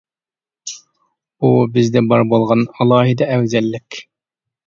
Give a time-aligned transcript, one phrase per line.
[1.43, 4.01] بۇ بىزدە بار بولغان ئالاھىدە ئەۋزەللىك.